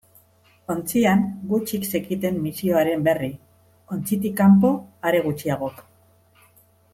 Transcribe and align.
Ontzian 0.75 1.19
gutxik 1.51 1.85
zekiten 1.91 2.39
misioaren 2.45 3.03
berri, 3.09 3.29
ontzitik 3.97 4.35
kanpo 4.41 4.73
are 5.11 5.21
gutxiagok. 5.31 5.85